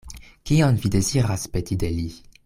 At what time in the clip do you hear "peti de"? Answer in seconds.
1.57-1.91